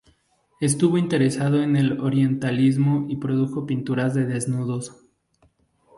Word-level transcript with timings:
Estuvo 0.61 0.97
interesado 0.97 1.61
en 1.61 1.75
el 1.75 1.99
orientalismo 1.99 3.05
y 3.07 3.17
produjo 3.17 3.67
pinturas 3.67 4.15
de 4.15 4.25
desnudos. 4.25 4.95